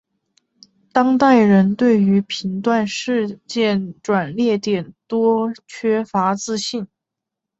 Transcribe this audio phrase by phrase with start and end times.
[0.91, 6.87] 当代人对于评断事件转捩点多缺乏自信。